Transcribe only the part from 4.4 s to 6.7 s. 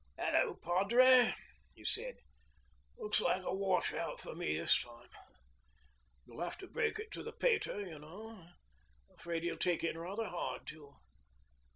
this time. You'll have to